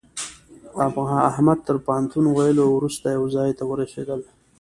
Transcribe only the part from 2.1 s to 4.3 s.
ويلو روسته يوه ځای ته ورسېدل.